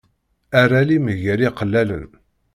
Err 0.59 0.71
alim 0.81 1.05
gar 1.23 1.39
iqellalen. 1.47 2.09